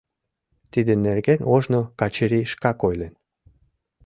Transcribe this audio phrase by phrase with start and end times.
[0.71, 3.13] Тидын нерген ожно Качырий шкак ойлен.